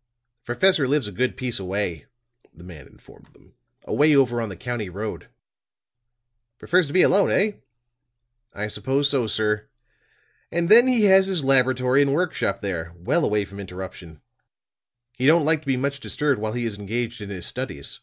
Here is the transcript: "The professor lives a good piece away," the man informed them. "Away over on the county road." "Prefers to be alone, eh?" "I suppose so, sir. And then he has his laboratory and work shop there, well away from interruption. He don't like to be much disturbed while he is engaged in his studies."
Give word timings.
"The 0.00 0.46
professor 0.54 0.88
lives 0.88 1.06
a 1.08 1.12
good 1.12 1.36
piece 1.36 1.58
away," 1.58 2.06
the 2.54 2.64
man 2.64 2.86
informed 2.86 3.34
them. 3.34 3.52
"Away 3.84 4.16
over 4.16 4.40
on 4.40 4.48
the 4.48 4.56
county 4.56 4.88
road." 4.88 5.28
"Prefers 6.58 6.86
to 6.86 6.94
be 6.94 7.02
alone, 7.02 7.30
eh?" 7.30 7.52
"I 8.54 8.68
suppose 8.68 9.10
so, 9.10 9.26
sir. 9.26 9.68
And 10.50 10.70
then 10.70 10.86
he 10.88 11.02
has 11.04 11.26
his 11.26 11.44
laboratory 11.44 12.00
and 12.00 12.14
work 12.14 12.32
shop 12.32 12.62
there, 12.62 12.94
well 12.96 13.26
away 13.26 13.44
from 13.44 13.60
interruption. 13.60 14.22
He 15.12 15.26
don't 15.26 15.44
like 15.44 15.60
to 15.60 15.66
be 15.66 15.76
much 15.76 16.00
disturbed 16.00 16.40
while 16.40 16.54
he 16.54 16.64
is 16.64 16.78
engaged 16.78 17.20
in 17.20 17.28
his 17.28 17.44
studies." 17.44 18.00